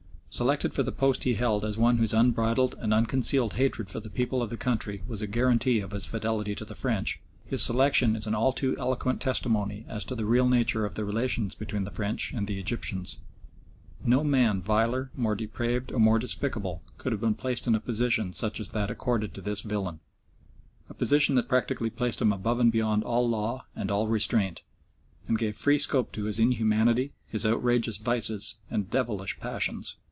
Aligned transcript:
Selected 0.33 0.73
for 0.73 0.81
the 0.81 0.93
post 0.93 1.25
he 1.25 1.33
held 1.33 1.65
as 1.65 1.77
one 1.77 1.97
whose 1.97 2.13
unbridled 2.13 2.73
and 2.79 2.93
unconcealed 2.93 3.55
hatred 3.55 3.89
for 3.89 3.99
the 3.99 4.09
people 4.09 4.41
of 4.41 4.49
the 4.49 4.55
country 4.55 5.03
was 5.05 5.21
a 5.21 5.27
guarantee 5.27 5.81
of 5.81 5.91
his 5.91 6.05
fidelity 6.05 6.55
to 6.55 6.63
the 6.63 6.73
French, 6.73 7.19
his 7.45 7.61
selection 7.61 8.15
is 8.15 8.25
an 8.27 8.33
all 8.33 8.53
too 8.53 8.73
eloquent 8.79 9.19
testimony 9.19 9.85
as 9.89 10.05
to 10.05 10.15
the 10.15 10.25
real 10.25 10.47
nature 10.47 10.85
of 10.85 10.95
the 10.95 11.03
relations 11.03 11.53
between 11.53 11.83
the 11.83 11.91
French 11.91 12.31
and 12.33 12.47
the 12.47 12.61
Egyptians. 12.61 13.19
No 14.05 14.23
man 14.23 14.61
viler, 14.61 15.11
more 15.17 15.35
depraved, 15.35 15.91
or 15.91 15.99
more 15.99 16.17
despicable, 16.17 16.81
could 16.97 17.11
have 17.11 17.19
been 17.21 17.35
placed 17.35 17.67
in 17.67 17.75
a 17.75 17.81
position 17.81 18.31
such 18.31 18.61
as 18.61 18.69
that 18.69 18.89
accorded 18.89 19.33
to 19.33 19.41
this 19.41 19.59
villain 19.59 19.99
a 20.89 20.93
position 20.93 21.35
that 21.35 21.49
practically 21.49 21.89
placed 21.89 22.21
him 22.21 22.31
above 22.31 22.57
and 22.61 22.71
beyond 22.71 23.03
all 23.03 23.27
law 23.27 23.65
and 23.75 23.91
all 23.91 24.07
restraint, 24.07 24.61
and 25.27 25.37
gave 25.37 25.57
free 25.57 25.77
scope 25.77 26.13
to 26.13 26.23
his 26.23 26.39
inhumanity, 26.39 27.11
his 27.27 27.45
outrageous 27.45 27.97
vices, 27.97 28.61
and 28.71 28.89
devilish 28.89 29.37
passions. 29.41 29.97